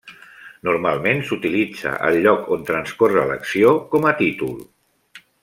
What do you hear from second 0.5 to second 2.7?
Normalment s'utilitza el lloc on